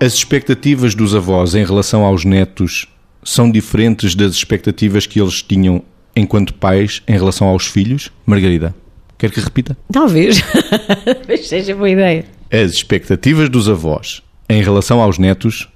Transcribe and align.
As 0.00 0.14
expectativas 0.14 0.94
dos 0.94 1.12
avós 1.12 1.56
em 1.56 1.64
relação 1.64 2.04
aos 2.04 2.24
netos 2.24 2.86
são 3.24 3.50
diferentes 3.50 4.14
das 4.14 4.32
expectativas 4.32 5.06
que 5.06 5.20
eles 5.20 5.42
tinham 5.42 5.82
enquanto 6.14 6.54
pais 6.54 7.02
em 7.08 7.14
relação 7.14 7.48
aos 7.48 7.66
filhos? 7.66 8.12
Margarida, 8.24 8.72
quer 9.18 9.32
que 9.32 9.40
repita? 9.40 9.76
Talvez. 9.92 10.40
Talvez 11.04 11.48
seja 11.48 11.74
boa 11.74 11.90
ideia. 11.90 12.24
As 12.48 12.70
expectativas 12.74 13.48
dos 13.48 13.68
avós 13.68 14.22
em 14.48 14.62
relação 14.62 15.00
aos 15.00 15.18
netos 15.18 15.68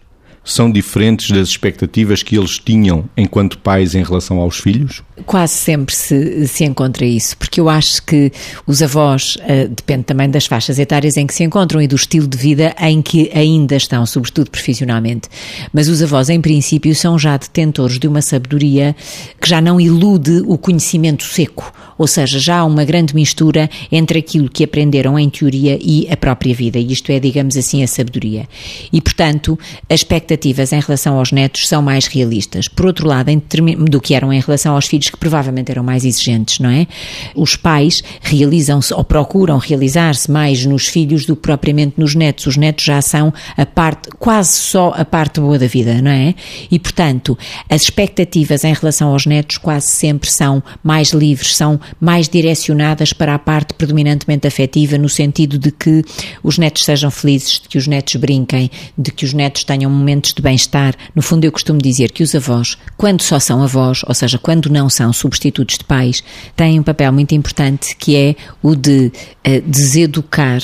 são 0.44 0.70
diferentes 0.70 1.30
das 1.30 1.48
expectativas 1.48 2.22
que 2.22 2.36
eles 2.36 2.58
tinham 2.58 3.04
enquanto 3.16 3.58
pais 3.58 3.94
em 3.94 4.02
relação 4.02 4.38
aos 4.38 4.58
filhos? 4.58 5.02
Quase 5.24 5.52
sempre 5.52 5.94
se, 5.94 6.48
se 6.48 6.64
encontra 6.64 7.04
isso, 7.04 7.36
porque 7.36 7.60
eu 7.60 7.68
acho 7.68 8.02
que 8.02 8.32
os 8.66 8.82
avós, 8.82 9.36
uh, 9.36 9.68
depende 9.68 10.04
também 10.04 10.28
das 10.28 10.46
faixas 10.46 10.78
etárias 10.78 11.16
em 11.16 11.26
que 11.26 11.34
se 11.34 11.44
encontram 11.44 11.80
e 11.80 11.86
do 11.86 11.96
estilo 11.96 12.26
de 12.26 12.36
vida 12.36 12.74
em 12.80 13.00
que 13.00 13.30
ainda 13.34 13.76
estão, 13.76 14.04
sobretudo 14.04 14.50
profissionalmente. 14.50 15.28
Mas 15.72 15.88
os 15.88 16.02
avós, 16.02 16.28
em 16.28 16.40
princípio, 16.40 16.94
são 16.94 17.18
já 17.18 17.36
detentores 17.36 17.98
de 17.98 18.08
uma 18.08 18.22
sabedoria 18.22 18.96
que 19.40 19.48
já 19.48 19.60
não 19.60 19.80
ilude 19.80 20.42
o 20.46 20.58
conhecimento 20.58 21.24
seco, 21.24 21.72
ou 21.96 22.06
seja, 22.06 22.38
já 22.38 22.58
há 22.58 22.64
uma 22.64 22.84
grande 22.84 23.14
mistura 23.14 23.70
entre 23.90 24.18
aquilo 24.18 24.48
que 24.48 24.64
aprenderam 24.64 25.18
em 25.18 25.30
teoria 25.30 25.78
e 25.80 26.08
a 26.10 26.16
própria 26.16 26.54
vida, 26.54 26.78
e 26.78 26.90
isto 26.90 27.12
é, 27.12 27.20
digamos 27.20 27.56
assim, 27.56 27.82
a 27.82 27.86
sabedoria. 27.86 28.48
E, 28.92 29.00
portanto, 29.00 29.58
as 29.88 30.02
expectativas 30.32 30.72
em 30.72 30.80
relação 30.80 31.18
aos 31.18 31.30
netos 31.32 31.68
são 31.68 31.82
mais 31.82 32.06
realistas. 32.06 32.66
Por 32.68 32.86
outro 32.86 33.06
lado, 33.06 33.30
do 33.88 34.00
que 34.00 34.14
eram 34.14 34.32
em 34.32 34.40
relação 34.40 34.74
aos 34.74 34.86
filhos, 34.86 35.10
que 35.10 35.16
provavelmente 35.16 35.70
eram 35.70 35.82
mais 35.82 36.04
exigentes, 36.04 36.58
não 36.58 36.70
é? 36.70 36.86
Os 37.34 37.56
pais 37.56 38.02
realizam-se 38.20 38.92
ou 38.94 39.04
procuram 39.04 39.58
realizar-se 39.58 40.30
mais 40.30 40.64
nos 40.64 40.88
filhos 40.88 41.26
do 41.26 41.36
que 41.36 41.42
propriamente 41.42 41.94
nos 41.98 42.14
netos. 42.14 42.46
Os 42.46 42.56
netos 42.56 42.84
já 42.84 43.00
são 43.02 43.32
a 43.56 43.66
parte, 43.66 44.10
quase 44.18 44.52
só 44.52 44.92
a 44.96 45.04
parte 45.04 45.40
boa 45.40 45.58
da 45.58 45.66
vida, 45.66 46.00
não 46.00 46.10
é? 46.10 46.34
E, 46.70 46.78
portanto, 46.78 47.38
as 47.68 47.82
expectativas 47.82 48.64
em 48.64 48.72
relação 48.72 49.10
aos 49.10 49.26
netos 49.26 49.58
quase 49.58 49.88
sempre 49.88 50.30
são 50.30 50.62
mais 50.82 51.10
livres, 51.10 51.56
são 51.56 51.78
mais 52.00 52.28
direcionadas 52.28 53.12
para 53.12 53.34
a 53.34 53.38
parte 53.38 53.74
predominantemente 53.74 54.46
afetiva, 54.46 54.96
no 54.96 55.08
sentido 55.08 55.58
de 55.58 55.70
que 55.70 56.02
os 56.42 56.58
netos 56.58 56.84
sejam 56.84 57.10
felizes, 57.10 57.60
de 57.60 57.68
que 57.68 57.78
os 57.78 57.86
netos 57.86 58.16
brinquem, 58.16 58.70
de 58.96 59.10
que 59.10 59.24
os 59.24 59.32
netos 59.32 59.64
tenham 59.64 59.90
momentos 59.90 60.21
de 60.34 60.40
bem-estar. 60.40 60.94
No 61.14 61.22
fundo, 61.22 61.44
eu 61.44 61.52
costumo 61.52 61.80
dizer 61.80 62.12
que 62.12 62.22
os 62.22 62.34
avós, 62.34 62.78
quando 62.96 63.22
só 63.22 63.38
são 63.38 63.62
avós, 63.62 64.02
ou 64.06 64.14
seja, 64.14 64.38
quando 64.38 64.70
não 64.70 64.88
são 64.88 65.02
são 65.02 65.12
substitutos 65.12 65.78
de 65.78 65.84
pais, 65.84 66.22
têm 66.56 66.78
um 66.78 66.82
papel 66.82 67.12
muito 67.12 67.34
importante 67.34 67.96
que 67.96 68.16
é 68.16 68.36
o 68.62 68.76
de 68.76 69.12
uh, 69.46 69.60
deseducar 69.66 70.62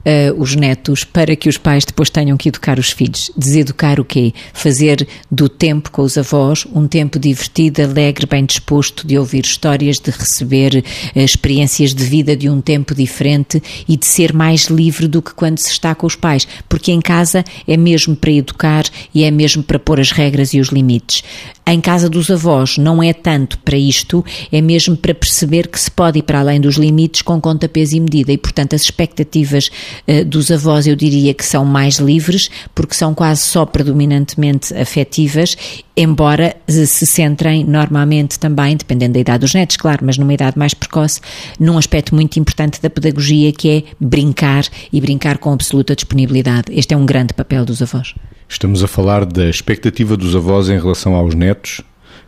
uh, 0.00 0.40
os 0.40 0.54
netos 0.54 1.04
para 1.04 1.34
que 1.36 1.48
os 1.48 1.58
pais 1.58 1.84
depois 1.84 2.10
tenham 2.10 2.36
que 2.36 2.48
educar 2.48 2.78
os 2.78 2.90
filhos. 2.90 3.30
Deseducar 3.36 4.00
o 4.00 4.04
quê? 4.04 4.32
Fazer 4.52 5.06
do 5.30 5.48
tempo 5.48 5.90
com 5.90 6.02
os 6.02 6.16
avós 6.16 6.66
um 6.72 6.86
tempo 6.86 7.18
divertido, 7.18 7.82
alegre, 7.82 8.26
bem 8.26 8.44
disposto, 8.44 9.06
de 9.06 9.18
ouvir 9.18 9.44
histórias, 9.44 9.98
de 9.98 10.10
receber 10.10 10.84
uh, 11.14 11.18
experiências 11.18 11.94
de 11.94 12.04
vida 12.04 12.36
de 12.36 12.48
um 12.48 12.60
tempo 12.60 12.94
diferente 12.94 13.62
e 13.88 13.96
de 13.96 14.06
ser 14.06 14.32
mais 14.32 14.66
livre 14.66 15.06
do 15.06 15.22
que 15.22 15.34
quando 15.34 15.58
se 15.58 15.70
está 15.70 15.94
com 15.94 16.06
os 16.06 16.16
pais. 16.16 16.46
Porque 16.68 16.92
em 16.92 17.00
casa 17.00 17.44
é 17.66 17.76
mesmo 17.76 18.16
para 18.16 18.32
educar 18.32 18.84
e 19.14 19.24
é 19.24 19.30
mesmo 19.30 19.62
para 19.62 19.78
pôr 19.78 20.00
as 20.00 20.10
regras 20.10 20.54
e 20.54 20.60
os 20.60 20.68
limites. 20.68 21.22
Em 21.66 21.80
casa 21.80 22.08
dos 22.08 22.30
avós 22.30 22.78
não 22.78 23.00
é 23.00 23.12
tanto 23.12 23.56
para 23.58 23.76
isto, 23.76 24.24
é 24.50 24.60
mesmo 24.60 24.96
para 24.96 25.14
perceber 25.14 25.68
que 25.68 25.78
se 25.78 25.88
pode 25.88 26.18
ir 26.18 26.22
para 26.22 26.40
além 26.40 26.60
dos 26.60 26.74
limites 26.74 27.22
com 27.22 27.40
conta, 27.40 27.68
peso 27.68 27.96
e 27.96 28.00
medida. 28.00 28.32
E, 28.32 28.38
portanto, 28.38 28.74
as 28.74 28.82
expectativas 28.82 29.70
eh, 30.06 30.24
dos 30.24 30.50
avós, 30.50 30.88
eu 30.88 30.96
diria 30.96 31.32
que 31.32 31.44
são 31.44 31.64
mais 31.64 31.98
livres, 31.98 32.50
porque 32.74 32.94
são 32.94 33.14
quase 33.14 33.42
só 33.42 33.64
predominantemente 33.64 34.74
afetivas, 34.74 35.56
embora 35.96 36.56
se 36.66 37.06
centrem 37.06 37.64
normalmente 37.64 38.38
também, 38.38 38.76
dependendo 38.76 39.14
da 39.14 39.20
idade 39.20 39.40
dos 39.40 39.54
netos, 39.54 39.76
claro, 39.76 40.04
mas 40.04 40.18
numa 40.18 40.34
idade 40.34 40.58
mais 40.58 40.74
precoce, 40.74 41.20
num 41.58 41.78
aspecto 41.78 42.14
muito 42.14 42.40
importante 42.40 42.80
da 42.82 42.90
pedagogia 42.90 43.52
que 43.52 43.68
é 43.70 43.82
brincar 44.00 44.64
e 44.92 45.00
brincar 45.00 45.38
com 45.38 45.52
absoluta 45.52 45.94
disponibilidade. 45.94 46.64
Este 46.70 46.94
é 46.94 46.96
um 46.96 47.06
grande 47.06 47.32
papel 47.32 47.64
dos 47.64 47.80
avós. 47.80 48.14
Estamos 48.50 48.82
a 48.82 48.88
falar 48.88 49.24
da 49.24 49.48
expectativa 49.48 50.16
dos 50.16 50.34
avós 50.34 50.68
em 50.68 50.76
relação 50.76 51.14
aos 51.14 51.36
netos, 51.36 51.82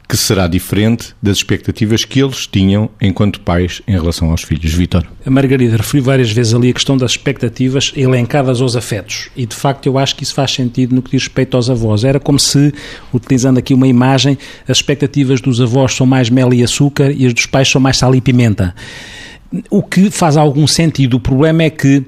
que 0.09 0.17
será 0.17 0.47
diferente 0.47 1.15
das 1.21 1.39
expectativas 1.39 2.05
que 2.05 2.23
eles 2.23 2.47
tinham 2.47 2.89
enquanto 3.01 3.41
pais 3.41 3.83
em 3.89 3.93
relação 3.93 4.31
aos 4.31 4.43
filhos. 4.43 4.73
Vitor. 4.73 5.05
A 5.27 5.31
Margarida 5.31 5.77
referiu 5.77 6.05
várias 6.05 6.31
vezes 6.31 6.55
ali 6.55 6.71
a 6.71 6.73
questão 6.73 6.97
das 6.97 7.11
expectativas 7.11 7.93
elencadas 7.97 8.61
aos 8.61 8.77
afetos 8.77 9.31
e 9.37 9.45
de 9.45 9.55
facto 9.55 9.87
eu 9.87 9.99
acho 9.99 10.15
que 10.15 10.23
isso 10.23 10.33
faz 10.33 10.53
sentido 10.53 10.95
no 10.95 11.03
que 11.03 11.11
diz 11.11 11.25
respeito 11.25 11.57
aos 11.57 11.69
avós. 11.69 12.05
Era 12.05 12.21
como 12.21 12.39
se, 12.39 12.73
utilizando 13.13 13.59
aqui 13.59 13.75
uma 13.75 13.89
imagem, 13.89 14.39
as 14.67 14.79
expectativas 14.79 15.41
dos 15.41 15.61
avós 15.61 15.93
são 15.93 16.07
mais 16.07 16.31
mel 16.31 16.55
e 16.55 16.63
açúcar 16.63 17.11
e 17.11 17.27
as 17.27 17.35
dos 17.35 17.47
pais 17.47 17.69
são 17.69 17.81
mais 17.81 17.97
sal 17.99 18.15
e 18.15 18.21
pimenta. 18.21 18.75
O 19.69 19.83
que 19.83 20.09
faz 20.09 20.37
algum 20.37 20.69
sentido. 20.69 21.17
O 21.17 21.21
problema 21.21 21.65
é 21.65 21.71
que 21.71 22.07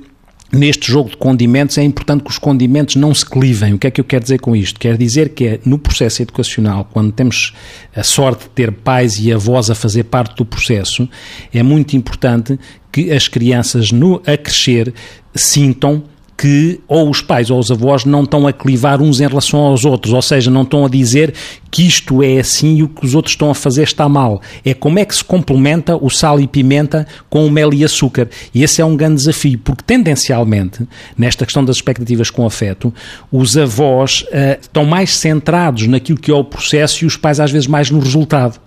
neste 0.55 0.91
jogo 0.91 1.11
de 1.11 1.17
condimentos 1.17 1.77
é 1.79 1.83
importante 1.83 2.25
que 2.25 2.31
os 2.31 2.39
condimentos 2.39 2.97
não 2.97 3.13
se 3.15 3.27
clivem. 3.27 3.75
O 3.75 3.79
que 3.79 3.87
é 3.87 3.91
que 3.91 4.01
eu 4.01 4.05
quero 4.05 4.23
dizer 4.23 4.39
com 4.41 4.55
isto? 4.55 4.79
Quer 4.79 4.97
dizer 4.97 5.31
que 5.31 5.47
é 5.47 5.61
no 5.65 5.79
processo 5.79 6.23
educacional, 6.23 6.89
quando 6.93 7.13
temos 7.13 7.53
a 7.95 8.03
sorte 8.03 8.45
de 8.45 8.51
ter 8.51 8.73
pais 8.73 9.19
e 9.19 9.33
avós 9.33 9.71
a 9.71 9.75
fazer 9.75 10.05
parte 10.05 10.37
do 10.37 10.45
processo, 10.45 11.09
é 11.53 11.63
muito 11.63 11.97
importante 11.97 12.59
que 12.93 13.11
as 13.11 13.29
crianças 13.29 13.91
no 13.91 14.23
a 14.27 14.37
crescer 14.37 14.95
sintam 15.35 16.05
que 16.45 16.79
ou 16.87 17.09
os 17.09 17.23
pais 17.23 17.49
ou 17.49 17.59
os 17.59 17.71
avós 17.71 18.05
não 18.05 18.23
estão 18.23 18.47
a 18.47 18.53
clivar 18.53 19.01
uns 19.01 19.19
em 19.19 19.27
relação 19.27 19.61
aos 19.61 19.87
outros, 19.87 20.13
ou 20.13 20.21
seja, 20.21 20.51
não 20.51 20.61
estão 20.61 20.85
a 20.85 20.91
dizer 20.91 21.33
que 21.71 21.87
isto 21.87 22.23
é 22.23 22.39
assim 22.39 22.77
e 22.77 22.83
o 22.83 22.89
que 22.89 23.07
os 23.07 23.15
outros 23.15 23.33
estão 23.33 23.49
a 23.49 23.55
fazer 23.55 23.85
está 23.85 24.07
mal. 24.11 24.43
É 24.63 24.75
como 24.75 24.99
é 24.99 25.07
que 25.07 25.17
se 25.17 25.25
complementa 25.25 25.97
o 25.97 26.11
sal 26.11 26.39
e 26.39 26.47
pimenta 26.47 27.07
com 27.31 27.47
o 27.47 27.51
mel 27.51 27.73
e 27.73 27.83
açúcar. 27.83 28.29
E 28.55 28.63
esse 28.63 28.83
é 28.83 28.85
um 28.85 28.95
grande 28.95 29.15
desafio, 29.15 29.59
porque 29.65 29.85
tendencialmente, 29.87 30.87
nesta 31.17 31.47
questão 31.47 31.65
das 31.65 31.77
expectativas 31.77 32.29
com 32.29 32.45
afeto, 32.45 32.93
os 33.33 33.57
avós 33.57 34.27
uh, 34.29 34.61
estão 34.61 34.85
mais 34.85 35.17
centrados 35.17 35.87
naquilo 35.87 36.19
que 36.19 36.31
é 36.31 36.35
o 36.35 36.45
processo 36.45 37.05
e 37.05 37.07
os 37.07 37.17
pais 37.17 37.41
às 37.41 37.51
vezes 37.51 37.67
mais 37.67 37.91
no 37.91 38.01
resultado. 38.01 38.61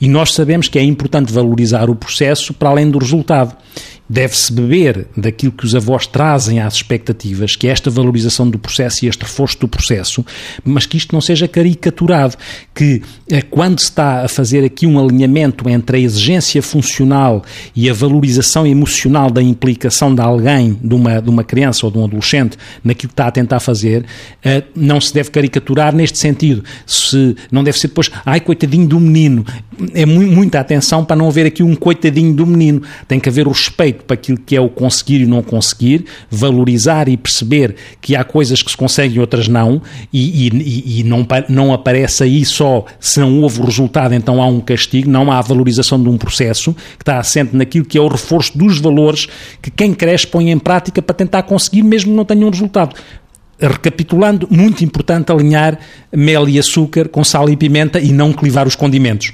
E 0.00 0.08
nós 0.08 0.34
sabemos 0.34 0.66
que 0.66 0.80
é 0.80 0.82
importante 0.82 1.32
valorizar 1.32 1.88
o 1.88 1.94
processo 1.94 2.52
para 2.52 2.70
além 2.70 2.90
do 2.90 2.98
resultado. 2.98 3.56
Deve-se 4.06 4.52
beber 4.52 5.06
daquilo 5.16 5.52
que 5.52 5.64
os 5.64 5.74
avós 5.74 6.06
trazem 6.06 6.60
às 6.60 6.74
expectativas, 6.74 7.56
que 7.56 7.66
é 7.66 7.70
esta 7.70 7.88
valorização 7.90 8.48
do 8.50 8.58
processo 8.58 9.04
e 9.04 9.08
este 9.08 9.22
reforço 9.22 9.58
do 9.60 9.66
processo, 9.66 10.24
mas 10.62 10.84
que 10.84 10.98
isto 10.98 11.14
não 11.14 11.22
seja 11.22 11.48
caricaturado, 11.48 12.36
que 12.74 13.00
eh, 13.30 13.40
quando 13.40 13.78
se 13.80 13.86
está 13.86 14.22
a 14.22 14.28
fazer 14.28 14.62
aqui 14.62 14.86
um 14.86 15.02
alinhamento 15.02 15.68
entre 15.70 15.96
a 15.96 16.00
exigência 16.00 16.60
funcional 16.60 17.42
e 17.74 17.88
a 17.88 17.94
valorização 17.94 18.66
emocional 18.66 19.30
da 19.30 19.42
implicação 19.42 20.14
de 20.14 20.20
alguém, 20.20 20.78
de 20.82 20.94
uma, 20.94 21.22
de 21.22 21.30
uma 21.30 21.42
criança 21.42 21.86
ou 21.86 21.92
de 21.92 21.96
um 21.96 22.04
adolescente, 22.04 22.58
naquilo 22.84 23.08
que 23.08 23.14
está 23.14 23.26
a 23.26 23.30
tentar 23.30 23.60
fazer, 23.60 24.04
eh, 24.44 24.64
não 24.76 25.00
se 25.00 25.14
deve 25.14 25.30
caricaturar 25.30 25.94
neste 25.94 26.18
sentido. 26.18 26.62
Se, 26.86 27.34
não 27.50 27.64
deve 27.64 27.78
ser 27.78 27.88
depois, 27.88 28.10
ai, 28.26 28.40
coitadinho 28.40 28.86
do 28.86 29.00
menino. 29.00 29.46
É 29.94 30.06
muita 30.06 30.60
atenção 30.60 31.04
para 31.04 31.16
não 31.16 31.28
haver 31.28 31.46
aqui 31.46 31.62
um 31.62 31.74
coitadinho 31.74 32.34
do 32.34 32.46
menino. 32.46 32.82
Tem 33.06 33.18
que 33.20 33.28
haver 33.28 33.46
o 33.46 33.50
respeito 33.50 34.04
para 34.04 34.14
aquilo 34.14 34.38
que 34.38 34.56
é 34.56 34.60
o 34.60 34.68
conseguir 34.68 35.20
e 35.20 35.26
não 35.26 35.42
conseguir, 35.42 36.04
valorizar 36.30 37.08
e 37.08 37.16
perceber 37.16 37.76
que 38.00 38.16
há 38.16 38.24
coisas 38.24 38.62
que 38.62 38.70
se 38.70 38.76
conseguem 38.76 39.16
e 39.16 39.20
outras 39.20 39.48
não, 39.48 39.80
e, 40.12 40.48
e, 40.48 41.00
e 41.00 41.02
não, 41.04 41.26
não 41.48 41.72
aparece 41.72 42.24
aí 42.24 42.44
só 42.44 42.84
se 42.98 43.20
não 43.20 43.40
houve 43.42 43.62
resultado, 43.62 44.14
então 44.14 44.42
há 44.42 44.46
um 44.46 44.60
castigo, 44.60 45.10
não 45.10 45.30
há 45.30 45.38
a 45.38 45.42
valorização 45.42 46.02
de 46.02 46.08
um 46.08 46.16
processo 46.16 46.72
que 46.72 47.02
está 47.02 47.18
assente 47.18 47.56
naquilo 47.56 47.84
que 47.84 47.98
é 47.98 48.00
o 48.00 48.08
reforço 48.08 48.56
dos 48.56 48.78
valores 48.78 49.28
que 49.60 49.70
quem 49.70 49.94
cresce 49.94 50.26
põe 50.26 50.50
em 50.50 50.58
prática 50.58 51.00
para 51.00 51.14
tentar 51.14 51.42
conseguir, 51.44 51.82
mesmo 51.82 52.10
que 52.10 52.16
não 52.16 52.24
tenha 52.24 52.46
um 52.46 52.50
resultado 52.50 52.94
recapitulando, 53.58 54.48
muito 54.50 54.84
importante 54.84 55.30
alinhar 55.30 55.78
mel 56.12 56.48
e 56.48 56.58
açúcar 56.58 57.08
com 57.08 57.22
sal 57.22 57.48
e 57.48 57.56
pimenta 57.56 58.00
e 58.00 58.12
não 58.12 58.32
clivar 58.32 58.66
os 58.66 58.76
condimentos. 58.76 59.32